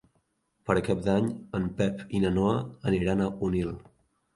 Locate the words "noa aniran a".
2.41-3.33